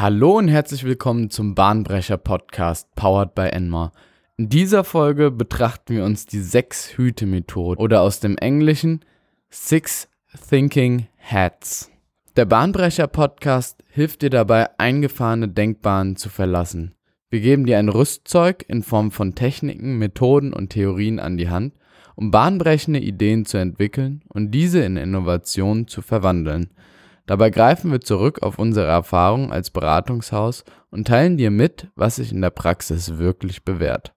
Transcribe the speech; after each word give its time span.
Hallo 0.00 0.38
und 0.38 0.46
herzlich 0.46 0.84
willkommen 0.84 1.28
zum 1.28 1.56
Bahnbrecher 1.56 2.18
Podcast 2.18 2.86
powered 2.94 3.34
by 3.34 3.48
Enmar. 3.48 3.92
In 4.36 4.48
dieser 4.48 4.84
Folge 4.84 5.32
betrachten 5.32 5.96
wir 5.96 6.04
uns 6.04 6.24
die 6.24 6.38
Sechs-Hüte-Methode 6.38 7.80
oder 7.80 8.02
aus 8.02 8.20
dem 8.20 8.38
Englischen 8.38 9.04
Six 9.50 10.08
Thinking 10.48 11.08
Hats. 11.20 11.90
Der 12.36 12.44
Bahnbrecher 12.44 13.08
Podcast 13.08 13.82
hilft 13.88 14.22
dir 14.22 14.30
dabei, 14.30 14.68
eingefahrene 14.78 15.48
Denkbahnen 15.48 16.14
zu 16.14 16.28
verlassen. 16.28 16.94
Wir 17.28 17.40
geben 17.40 17.66
dir 17.66 17.80
ein 17.80 17.88
Rüstzeug 17.88 18.64
in 18.68 18.84
Form 18.84 19.10
von 19.10 19.34
Techniken, 19.34 19.98
Methoden 19.98 20.52
und 20.52 20.70
Theorien 20.70 21.18
an 21.18 21.36
die 21.36 21.50
Hand, 21.50 21.74
um 22.14 22.30
bahnbrechende 22.30 23.00
Ideen 23.00 23.46
zu 23.46 23.56
entwickeln 23.56 24.22
und 24.28 24.52
diese 24.52 24.78
in 24.78 24.96
Innovationen 24.96 25.88
zu 25.88 26.02
verwandeln– 26.02 26.70
Dabei 27.28 27.50
greifen 27.50 27.92
wir 27.92 28.00
zurück 28.00 28.42
auf 28.42 28.58
unsere 28.58 28.86
Erfahrung 28.86 29.52
als 29.52 29.70
Beratungshaus 29.70 30.64
und 30.90 31.06
teilen 31.06 31.36
dir 31.36 31.50
mit, 31.50 31.88
was 31.94 32.16
sich 32.16 32.32
in 32.32 32.40
der 32.40 32.48
Praxis 32.48 33.18
wirklich 33.18 33.64
bewährt. 33.64 34.14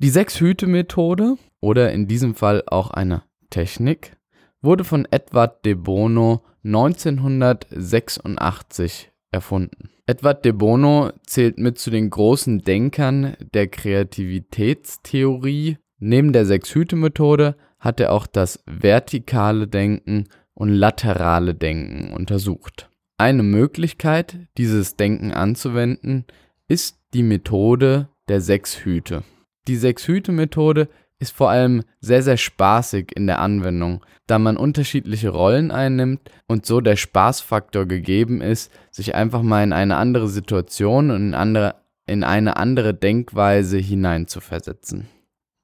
Die 0.00 0.10
Sechs-Hüte-Methode 0.10 1.36
oder 1.60 1.92
in 1.92 2.08
diesem 2.08 2.34
Fall 2.34 2.64
auch 2.66 2.90
eine 2.90 3.22
Technik 3.48 4.16
wurde 4.60 4.82
von 4.82 5.06
Edward 5.08 5.64
de 5.64 5.74
Bono 5.74 6.42
1986 6.64 9.12
erfunden. 9.30 9.90
Edward 10.06 10.44
de 10.44 10.50
Bono 10.50 11.12
zählt 11.24 11.58
mit 11.58 11.78
zu 11.78 11.90
den 11.90 12.10
großen 12.10 12.62
Denkern 12.62 13.36
der 13.54 13.68
Kreativitätstheorie. 13.68 15.78
Neben 16.00 16.32
der 16.32 16.44
Sechs-Hüte-Methode 16.44 17.54
hat 17.78 18.00
er 18.00 18.12
auch 18.12 18.26
das 18.26 18.64
vertikale 18.66 19.68
Denken 19.68 20.26
und 20.56 20.70
laterale 20.70 21.54
Denken 21.54 22.12
untersucht. 22.12 22.90
Eine 23.18 23.42
Möglichkeit, 23.42 24.48
dieses 24.58 24.96
Denken 24.96 25.32
anzuwenden, 25.32 26.24
ist 26.66 26.98
die 27.14 27.22
Methode 27.22 28.08
der 28.28 28.40
sechs 28.40 28.84
Hüte. 28.84 29.22
Die 29.68 29.76
sechs 29.76 30.08
Hüte 30.08 30.32
Methode 30.32 30.88
ist 31.18 31.34
vor 31.34 31.50
allem 31.50 31.82
sehr, 32.00 32.22
sehr 32.22 32.36
spaßig 32.36 33.12
in 33.14 33.26
der 33.26 33.38
Anwendung, 33.38 34.04
da 34.26 34.38
man 34.38 34.56
unterschiedliche 34.56 35.30
Rollen 35.30 35.70
einnimmt 35.70 36.30
und 36.46 36.66
so 36.66 36.80
der 36.80 36.96
Spaßfaktor 36.96 37.86
gegeben 37.86 38.40
ist, 38.40 38.70
sich 38.90 39.14
einfach 39.14 39.42
mal 39.42 39.62
in 39.62 39.72
eine 39.72 39.96
andere 39.96 40.28
Situation 40.28 41.10
und 41.10 41.28
in, 41.28 41.34
andere, 41.34 41.76
in 42.06 42.24
eine 42.24 42.56
andere 42.56 42.92
Denkweise 42.92 43.78
hineinzuversetzen. 43.78 45.08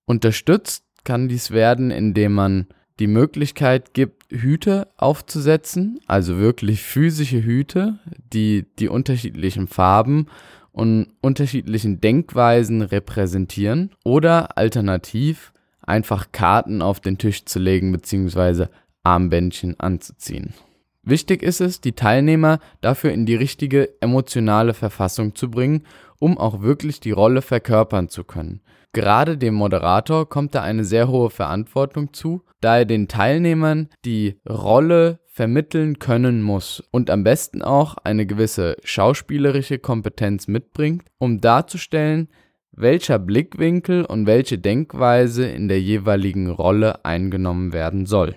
Unterstützt 0.06 0.84
kann 1.04 1.28
dies 1.28 1.50
werden, 1.50 1.90
indem 1.90 2.32
man 2.32 2.66
die 2.98 3.06
Möglichkeit 3.06 3.94
gibt, 3.94 4.24
Hüte 4.30 4.88
aufzusetzen, 4.96 6.00
also 6.06 6.38
wirklich 6.38 6.82
physische 6.82 7.42
Hüte, 7.42 7.98
die 8.32 8.66
die 8.78 8.88
unterschiedlichen 8.88 9.66
Farben 9.66 10.26
und 10.72 11.08
unterschiedlichen 11.20 12.00
Denkweisen 12.00 12.82
repräsentieren 12.82 13.90
oder 14.04 14.56
alternativ 14.56 15.52
einfach 15.82 16.32
Karten 16.32 16.82
auf 16.82 17.00
den 17.00 17.18
Tisch 17.18 17.44
zu 17.44 17.58
legen 17.58 17.92
bzw. 17.92 18.66
Armbändchen 19.02 19.78
anzuziehen. 19.80 20.54
Wichtig 21.02 21.42
ist 21.42 21.60
es, 21.60 21.80
die 21.80 21.92
Teilnehmer 21.92 22.60
dafür 22.80 23.12
in 23.12 23.26
die 23.26 23.34
richtige 23.34 23.90
emotionale 24.00 24.72
Verfassung 24.72 25.34
zu 25.34 25.50
bringen, 25.50 25.82
um 26.22 26.38
auch 26.38 26.62
wirklich 26.62 27.00
die 27.00 27.10
Rolle 27.10 27.42
verkörpern 27.42 28.08
zu 28.08 28.22
können. 28.22 28.60
Gerade 28.92 29.36
dem 29.36 29.54
Moderator 29.54 30.28
kommt 30.28 30.54
da 30.54 30.62
eine 30.62 30.84
sehr 30.84 31.08
hohe 31.08 31.30
Verantwortung 31.30 32.12
zu, 32.12 32.44
da 32.60 32.78
er 32.78 32.84
den 32.84 33.08
Teilnehmern 33.08 33.88
die 34.04 34.38
Rolle 34.48 35.18
vermitteln 35.26 35.98
können 35.98 36.40
muss 36.40 36.80
und 36.92 37.10
am 37.10 37.24
besten 37.24 37.60
auch 37.60 37.96
eine 38.04 38.24
gewisse 38.24 38.76
schauspielerische 38.84 39.80
Kompetenz 39.80 40.46
mitbringt, 40.46 41.02
um 41.18 41.40
darzustellen, 41.40 42.28
welcher 42.70 43.18
Blickwinkel 43.18 44.04
und 44.04 44.26
welche 44.26 44.58
Denkweise 44.58 45.46
in 45.46 45.66
der 45.66 45.80
jeweiligen 45.80 46.50
Rolle 46.50 47.04
eingenommen 47.04 47.72
werden 47.72 48.06
soll. 48.06 48.36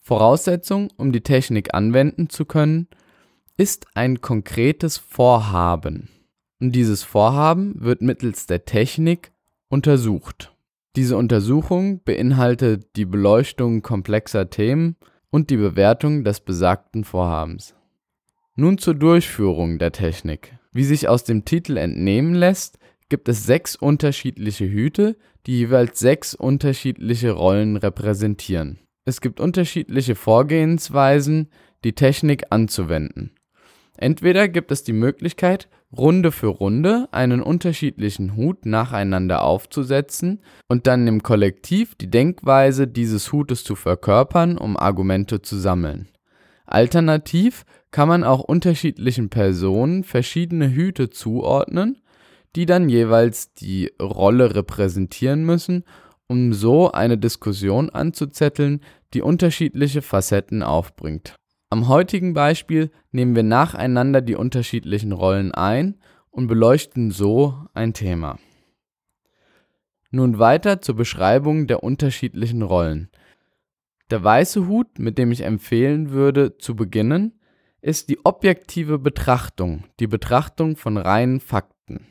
Voraussetzung, 0.00 0.88
um 0.96 1.12
die 1.12 1.20
Technik 1.20 1.74
anwenden 1.74 2.30
zu 2.30 2.46
können, 2.46 2.88
ist 3.58 3.86
ein 3.92 4.22
konkretes 4.22 4.96
Vorhaben. 4.96 6.08
Und 6.60 6.72
dieses 6.72 7.02
Vorhaben 7.02 7.74
wird 7.80 8.02
mittels 8.02 8.46
der 8.46 8.64
Technik 8.64 9.32
untersucht. 9.68 10.54
Diese 10.96 11.16
Untersuchung 11.16 12.02
beinhaltet 12.02 12.96
die 12.96 13.04
Beleuchtung 13.04 13.82
komplexer 13.82 14.50
Themen 14.50 14.96
und 15.30 15.50
die 15.50 15.56
Bewertung 15.56 16.24
des 16.24 16.40
besagten 16.40 17.04
Vorhabens. 17.04 17.74
Nun 18.56 18.78
zur 18.78 18.94
Durchführung 18.94 19.78
der 19.78 19.92
Technik. 19.92 20.58
Wie 20.72 20.84
sich 20.84 21.08
aus 21.08 21.22
dem 21.22 21.44
Titel 21.44 21.76
entnehmen 21.76 22.34
lässt, 22.34 22.78
gibt 23.08 23.28
es 23.28 23.46
sechs 23.46 23.76
unterschiedliche 23.76 24.68
Hüte, 24.68 25.16
die 25.46 25.58
jeweils 25.58 26.00
sechs 26.00 26.34
unterschiedliche 26.34 27.30
Rollen 27.30 27.76
repräsentieren. 27.76 28.80
Es 29.04 29.20
gibt 29.20 29.38
unterschiedliche 29.38 30.14
Vorgehensweisen, 30.14 31.48
die 31.84 31.94
Technik 31.94 32.46
anzuwenden. 32.50 33.30
Entweder 33.96 34.48
gibt 34.48 34.72
es 34.72 34.82
die 34.82 34.92
Möglichkeit, 34.92 35.68
Runde 35.96 36.32
für 36.32 36.48
Runde 36.48 37.08
einen 37.12 37.40
unterschiedlichen 37.40 38.36
Hut 38.36 38.66
nacheinander 38.66 39.42
aufzusetzen 39.42 40.40
und 40.68 40.86
dann 40.86 41.06
im 41.06 41.22
Kollektiv 41.22 41.94
die 41.94 42.10
Denkweise 42.10 42.86
dieses 42.86 43.32
Hutes 43.32 43.64
zu 43.64 43.74
verkörpern, 43.74 44.58
um 44.58 44.76
Argumente 44.76 45.40
zu 45.40 45.56
sammeln. 45.56 46.08
Alternativ 46.66 47.64
kann 47.90 48.08
man 48.08 48.22
auch 48.22 48.40
unterschiedlichen 48.40 49.30
Personen 49.30 50.04
verschiedene 50.04 50.70
Hüte 50.70 51.08
zuordnen, 51.08 52.02
die 52.54 52.66
dann 52.66 52.90
jeweils 52.90 53.54
die 53.54 53.90
Rolle 54.00 54.54
repräsentieren 54.54 55.44
müssen, 55.44 55.84
um 56.26 56.52
so 56.52 56.92
eine 56.92 57.16
Diskussion 57.16 57.88
anzuzetteln, 57.88 58.82
die 59.14 59.22
unterschiedliche 59.22 60.02
Facetten 60.02 60.62
aufbringt 60.62 61.38
am 61.70 61.88
heutigen 61.88 62.32
Beispiel 62.32 62.90
nehmen 63.12 63.36
wir 63.36 63.42
nacheinander 63.42 64.22
die 64.22 64.36
unterschiedlichen 64.36 65.12
Rollen 65.12 65.52
ein 65.52 66.00
und 66.30 66.46
beleuchten 66.46 67.10
so 67.10 67.66
ein 67.74 67.92
Thema. 67.92 68.38
Nun 70.10 70.38
weiter 70.38 70.80
zur 70.80 70.96
Beschreibung 70.96 71.66
der 71.66 71.82
unterschiedlichen 71.82 72.62
Rollen. 72.62 73.10
Der 74.10 74.24
weiße 74.24 74.66
Hut, 74.66 74.98
mit 74.98 75.18
dem 75.18 75.30
ich 75.30 75.42
empfehlen 75.42 76.10
würde 76.10 76.56
zu 76.56 76.74
beginnen, 76.74 77.38
ist 77.82 78.08
die 78.08 78.24
objektive 78.24 78.98
Betrachtung, 78.98 79.84
die 80.00 80.06
Betrachtung 80.06 80.76
von 80.76 80.96
reinen 80.96 81.40
Fakten. 81.40 82.06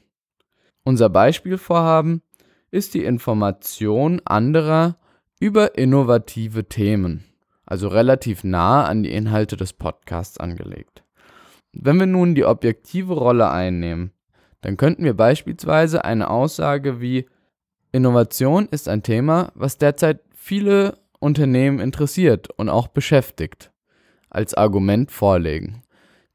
Unser 0.84 1.10
Beispielvorhaben 1.10 2.22
ist 2.70 2.94
die 2.94 3.04
Information 3.04 4.22
anderer 4.24 4.98
über 5.40 5.78
innovative 5.78 6.66
Themen 6.66 7.24
also 7.68 7.90
relativ 7.90 8.44
nah 8.44 8.86
an 8.86 9.04
die 9.04 9.12
Inhalte 9.12 9.58
des 9.58 9.74
Podcasts 9.74 10.40
angelegt. 10.40 11.04
Wenn 11.74 12.00
wir 12.00 12.08
nun 12.08 12.34
die 12.34 12.46
objektive 12.46 13.14
Rolle 13.14 13.52
einnehmen, 13.52 14.12
dann 14.62 14.78
könnten 14.78 15.04
wir 15.04 15.14
beispielsweise 15.14 16.04
eine 16.04 16.30
Aussage 16.30 17.00
wie 17.00 17.28
Innovation 17.92 18.68
ist 18.70 18.90
ein 18.90 19.04
Thema, 19.04 19.52
was 19.54 19.78
derzeit 19.78 20.22
viele 20.34 20.98
Unternehmen 21.20 21.80
interessiert 21.80 22.50
und 22.50 22.70
auch 22.70 22.88
beschäftigt, 22.88 23.72
als 24.30 24.54
Argument 24.54 25.12
vorlegen. 25.12 25.84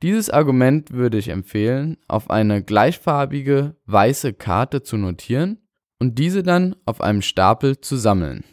Dieses 0.02 0.30
Argument 0.30 0.92
würde 0.92 1.18
ich 1.18 1.28
empfehlen, 1.28 1.96
auf 2.08 2.30
eine 2.30 2.62
gleichfarbige 2.62 3.76
weiße 3.86 4.32
Karte 4.32 4.82
zu 4.82 4.96
notieren 4.96 5.58
und 6.00 6.18
diese 6.18 6.42
dann 6.42 6.74
auf 6.84 7.00
einem 7.00 7.22
Stapel 7.22 7.80
zu 7.80 7.96
sammeln. 7.96 8.44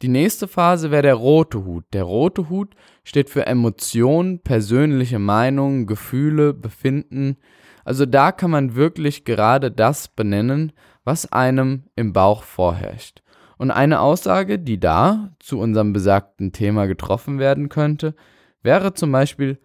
Die 0.00 0.08
nächste 0.08 0.46
Phase 0.46 0.90
wäre 0.92 1.02
der 1.02 1.14
rote 1.14 1.64
Hut. 1.64 1.84
Der 1.92 2.04
rote 2.04 2.48
Hut 2.48 2.74
steht 3.02 3.30
für 3.30 3.46
Emotionen, 3.46 4.40
persönliche 4.40 5.18
Meinungen, 5.18 5.86
Gefühle, 5.86 6.54
Befinden. 6.54 7.36
Also 7.84 8.06
da 8.06 8.30
kann 8.30 8.50
man 8.50 8.76
wirklich 8.76 9.24
gerade 9.24 9.72
das 9.72 10.08
benennen, 10.08 10.72
was 11.04 11.32
einem 11.32 11.84
im 11.96 12.12
Bauch 12.12 12.44
vorherrscht. 12.44 13.22
Und 13.56 13.72
eine 13.72 14.00
Aussage, 14.00 14.60
die 14.60 14.78
da 14.78 15.32
zu 15.40 15.58
unserem 15.58 15.92
besagten 15.92 16.52
Thema 16.52 16.86
getroffen 16.86 17.40
werden 17.40 17.68
könnte, 17.68 18.14
wäre 18.62 18.94
zum 18.94 19.10
Beispiel, 19.10 19.58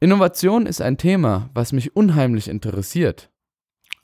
Innovation 0.00 0.64
ist 0.64 0.80
ein 0.80 0.96
Thema, 0.96 1.50
was 1.52 1.72
mich 1.72 1.94
unheimlich 1.94 2.48
interessiert. 2.48 3.30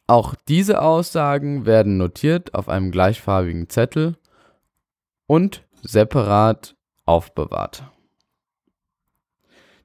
Auch 0.07 0.35
diese 0.49 0.83
Aussagen 0.83 1.65
werden 1.65 1.97
notiert 1.97 2.55
auf 2.55 2.69
einem 2.69 2.91
gleichfarbigen 2.91 3.69
Zettel 3.71 4.17
und 5.27 5.63
separat 5.83 6.77
aufbewahrt. 7.05 7.85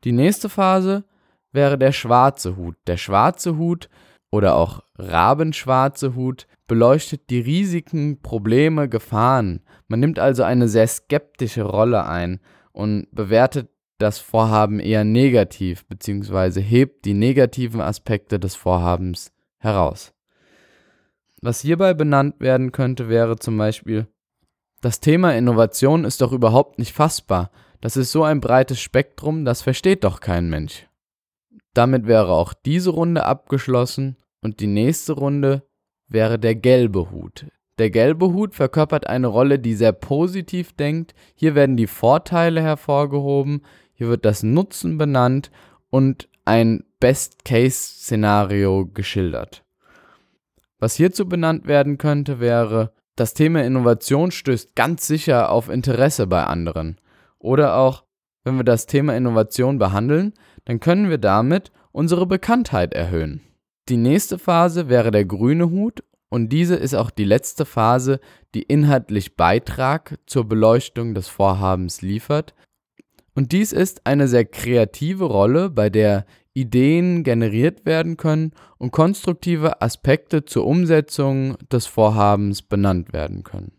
Die 0.04 0.12
nächste 0.12 0.50
Phase 0.50 1.04
wäre 1.52 1.78
der 1.78 1.92
schwarze 1.92 2.56
Hut. 2.58 2.76
Der 2.86 2.98
schwarze 2.98 3.58
Hut 3.58 3.90
oder 4.30 4.56
auch 4.56 4.84
rabenschwarze 4.98 6.16
Hut 6.16 6.48
beleuchtet 6.68 7.30
die 7.30 7.40
Risiken, 7.40 8.22
Probleme, 8.22 8.90
Gefahren. 8.90 9.62
Man 9.88 10.00
nimmt 10.00 10.20
also 10.20 10.44
eine 10.44 10.68
sehr 10.68 10.88
skeptische 10.88 11.64
Rolle 11.64 12.06
ein 12.06 12.40
und 12.72 13.08
bewertet 13.12 13.70
das 13.98 14.20
Vorhaben 14.20 14.80
eher 14.80 15.06
negativ 15.06 15.86
bzw. 15.88 16.62
hebt 16.62 17.06
die 17.06 17.14
negativen 17.14 17.82
Aspekte 17.82 18.40
des 18.40 18.56
Vorhabens 18.56 19.32
heraus. 19.58 20.14
Was 21.42 21.62
hierbei 21.62 21.94
benannt 21.94 22.40
werden 22.40 22.72
könnte, 22.72 23.08
wäre 23.08 23.38
zum 23.38 23.58
Beispiel, 23.58 24.08
das 24.86 25.00
Thema 25.00 25.36
Innovation 25.36 26.06
ist 26.06 26.22
doch 26.22 26.32
überhaupt 26.32 26.78
nicht 26.78 26.94
fassbar. 26.94 27.50
Das 27.82 27.98
ist 27.98 28.12
so 28.12 28.24
ein 28.24 28.40
breites 28.40 28.80
Spektrum, 28.80 29.44
das 29.44 29.64
versteht 29.64 30.04
doch 30.04 30.20
kein 30.20 30.48
Mensch. 30.48 30.88
Damit 31.74 32.06
wäre 32.06 32.34
auch 32.34 32.54
diese 32.54 32.92
Runde 32.92 33.26
abgeschlossen 33.26 34.16
und 34.42 34.60
die 34.60 34.68
nächste 34.68 35.14
Runde 35.14 35.64
wäre 36.08 36.38
der 36.38 36.54
gelbe 36.54 37.10
Hut. 37.10 37.48
Der 37.80 37.90
gelbe 37.90 38.28
Hut 38.28 38.54
verkörpert 38.54 39.08
eine 39.08 39.26
Rolle, 39.26 39.58
die 39.58 39.74
sehr 39.74 39.92
positiv 39.92 40.74
denkt. 40.74 41.16
Hier 41.34 41.56
werden 41.56 41.78
die 41.78 41.88
Vorteile 41.88 42.62
hervorgehoben, 42.62 43.64
hier 43.96 44.08
wird 44.08 44.24
das 44.24 44.44
Nutzen 44.44 45.00
benannt 45.00 45.50
und 45.90 46.30
ein 46.46 46.84
Best-Case-Szenario 47.00 48.86
geschildert. 48.94 49.64
Was 50.78 50.94
hierzu 50.94 51.28
benannt 51.28 51.66
werden 51.66 51.98
könnte, 51.98 52.40
wäre, 52.40 52.94
das 53.16 53.34
Thema 53.34 53.64
Innovation 53.64 54.32
stößt 54.32 54.76
ganz 54.76 55.08
sicher 55.08 55.52
auf 55.52 55.70
Interesse 55.70 56.28
bei 56.28 56.44
anderen. 56.44 57.00
Oder 57.40 57.78
auch, 57.78 58.04
wenn 58.44 58.58
wir 58.58 58.64
das 58.64 58.86
Thema 58.86 59.16
Innovation 59.16 59.78
behandeln, 59.78 60.34
dann 60.66 60.80
können 60.80 61.10
wir 61.10 61.18
damit 61.18 61.72
unsere 61.92 62.26
Bekanntheit 62.26 62.94
erhöhen. 62.94 63.42
Die 63.90 63.98
nächste 63.98 64.38
Phase 64.38 64.90
wäre 64.90 65.12
der 65.12 65.26
grüne 65.26 65.70
Hut 65.70 66.04
und 66.30 66.50
diese 66.50 66.76
ist 66.76 66.96
auch 66.96 67.12
die 67.12 67.24
letzte 67.24 67.66
Phase, 67.66 68.20
die 68.54 68.64
inhaltlich 68.64 69.36
Beitrag 69.36 70.18
zur 70.26 70.46
Beleuchtung 70.48 71.14
des 71.14 71.28
Vorhabens 71.28 72.02
liefert 72.02 72.54
und 73.36 73.52
dies 73.52 73.74
ist 73.74 74.08
eine 74.08 74.28
sehr 74.28 74.46
kreative 74.46 75.26
Rolle, 75.26 75.70
bei 75.70 75.90
der 75.90 76.26
Ideen 76.56 77.24
generiert 77.24 77.86
werden 77.86 78.18
können 78.18 78.54
und 78.78 78.92
konstruktive 78.92 79.82
Aspekte 79.82 80.46
zur 80.46 80.66
Umsetzung 80.66 81.58
des 81.72 81.86
Vorhabens 81.86 82.62
benannt 82.62 83.14
werden 83.14 83.44
können. 83.44 83.74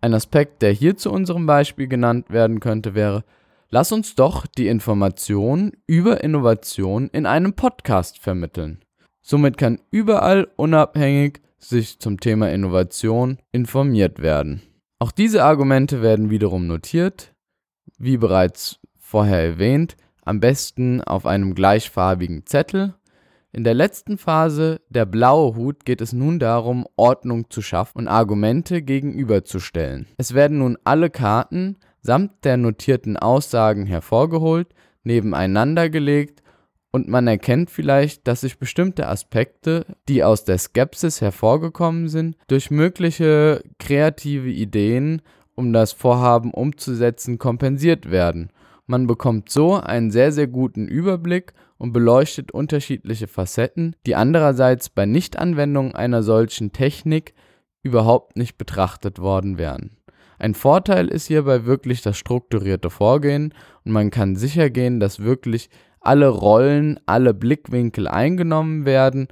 Ein 0.00 0.14
Aspekt, 0.14 0.62
der 0.62 0.72
hier 0.72 0.96
zu 0.96 1.12
unserem 1.12 1.46
Beispiel 1.46 1.86
genannt 1.86 2.30
werden 2.30 2.58
könnte, 2.58 2.94
wäre, 2.94 3.22
lass 3.68 3.92
uns 3.92 4.14
doch 4.14 4.46
die 4.46 4.66
Information 4.66 5.72
über 5.86 6.24
Innovation 6.24 7.08
in 7.12 7.26
einem 7.26 7.52
Podcast 7.52 8.18
vermitteln. 8.18 8.80
Somit 9.20 9.58
kann 9.58 9.78
überall 9.90 10.48
unabhängig 10.56 11.40
sich 11.58 12.00
zum 12.00 12.18
Thema 12.18 12.50
Innovation 12.50 13.38
informiert 13.52 14.20
werden. 14.20 14.62
Auch 14.98 15.12
diese 15.12 15.44
Argumente 15.44 16.02
werden 16.02 16.30
wiederum 16.30 16.66
notiert, 16.66 17.34
wie 17.98 18.16
bereits 18.16 18.80
vorher 18.98 19.40
erwähnt, 19.42 19.96
am 20.24 20.40
besten 20.40 21.00
auf 21.02 21.26
einem 21.26 21.54
gleichfarbigen 21.54 22.46
Zettel. 22.46 22.94
In 23.52 23.64
der 23.64 23.74
letzten 23.74 24.16
Phase, 24.16 24.80
der 24.88 25.04
blaue 25.04 25.54
Hut, 25.56 25.84
geht 25.84 26.00
es 26.00 26.12
nun 26.12 26.38
darum, 26.38 26.86
Ordnung 26.96 27.50
zu 27.50 27.60
schaffen 27.60 27.98
und 27.98 28.08
Argumente 28.08 28.80
gegenüberzustellen. 28.80 30.06
Es 30.16 30.32
werden 30.32 30.58
nun 30.58 30.78
alle 30.84 31.10
Karten 31.10 31.76
samt 32.00 32.44
der 32.44 32.56
notierten 32.56 33.16
Aussagen 33.16 33.86
hervorgeholt, 33.86 34.68
nebeneinander 35.04 35.90
gelegt 35.90 36.42
und 36.90 37.08
man 37.08 37.26
erkennt 37.26 37.70
vielleicht, 37.70 38.26
dass 38.26 38.40
sich 38.40 38.58
bestimmte 38.58 39.08
Aspekte, 39.08 39.86
die 40.08 40.24
aus 40.24 40.44
der 40.44 40.58
Skepsis 40.58 41.20
hervorgekommen 41.20 42.08
sind, 42.08 42.36
durch 42.48 42.70
mögliche 42.70 43.62
kreative 43.78 44.50
Ideen, 44.50 45.22
um 45.54 45.72
das 45.72 45.92
Vorhaben 45.92 46.52
umzusetzen, 46.52 47.38
kompensiert 47.38 48.10
werden 48.10 48.50
man 48.92 49.06
bekommt 49.06 49.48
so 49.48 49.76
einen 49.76 50.10
sehr, 50.10 50.32
sehr 50.32 50.46
guten 50.46 50.86
Überblick 50.86 51.54
und 51.78 51.94
beleuchtet 51.94 52.52
unterschiedliche 52.52 53.26
Facetten, 53.26 53.96
die 54.04 54.14
andererseits 54.14 54.90
bei 54.90 55.06
Nichtanwendung 55.06 55.94
einer 55.94 56.22
solchen 56.22 56.72
Technik 56.72 57.32
überhaupt 57.82 58.36
nicht 58.36 58.58
betrachtet 58.58 59.18
worden 59.18 59.56
wären. 59.56 59.96
Ein 60.38 60.54
Vorteil 60.54 61.08
ist 61.08 61.28
hierbei 61.28 61.64
wirklich 61.64 62.02
das 62.02 62.18
strukturierte 62.18 62.90
Vorgehen 62.90 63.54
und 63.86 63.92
man 63.92 64.10
kann 64.10 64.36
sicher 64.36 64.68
gehen, 64.68 65.00
dass 65.00 65.20
wirklich 65.20 65.70
alle 66.00 66.28
Rollen, 66.28 67.00
alle 67.06 67.32
Blickwinkel 67.32 68.06
eingenommen 68.08 68.84
werden 68.84 69.28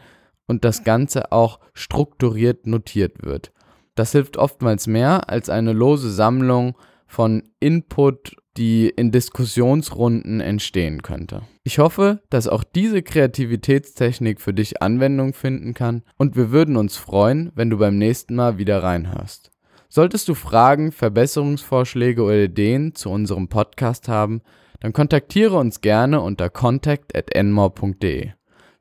und 0.46 0.64
das 0.64 0.84
Ganze 0.84 1.32
auch 1.32 1.60
strukturiert 1.74 2.66
notiert 2.66 3.22
wird. 3.26 3.52
Das 3.94 4.12
hilft 4.12 4.38
oftmals 4.38 4.86
mehr 4.86 5.28
als 5.28 5.50
eine 5.50 5.74
lose 5.74 6.10
Sammlung 6.10 6.78
von 7.06 7.42
Input 7.60 8.36
die 8.56 8.88
in 8.88 9.12
Diskussionsrunden 9.12 10.40
entstehen 10.40 11.02
könnte. 11.02 11.42
Ich 11.62 11.78
hoffe, 11.78 12.20
dass 12.30 12.48
auch 12.48 12.64
diese 12.64 13.02
Kreativitätstechnik 13.02 14.40
für 14.40 14.52
dich 14.52 14.82
Anwendung 14.82 15.34
finden 15.34 15.74
kann 15.74 16.02
und 16.16 16.36
wir 16.36 16.50
würden 16.50 16.76
uns 16.76 16.96
freuen, 16.96 17.52
wenn 17.54 17.70
du 17.70 17.78
beim 17.78 17.96
nächsten 17.96 18.34
Mal 18.34 18.58
wieder 18.58 18.82
reinhörst. 18.82 19.50
Solltest 19.88 20.28
du 20.28 20.34
Fragen, 20.34 20.92
Verbesserungsvorschläge 20.92 22.22
oder 22.22 22.44
Ideen 22.44 22.94
zu 22.94 23.10
unserem 23.10 23.48
Podcast 23.48 24.08
haben, 24.08 24.40
dann 24.80 24.92
kontaktiere 24.92 25.56
uns 25.56 25.80
gerne 25.80 26.20
unter 26.20 26.48
contact@enmore.de. 26.48 28.30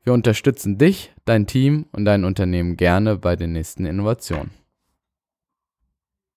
Wir 0.02 0.12
unterstützen 0.12 0.78
dich, 0.78 1.12
dein 1.24 1.46
Team 1.46 1.86
und 1.92 2.04
dein 2.04 2.24
Unternehmen 2.24 2.76
gerne 2.76 3.16
bei 3.16 3.36
den 3.36 3.52
nächsten 3.52 3.86
Innovationen. 3.86 4.59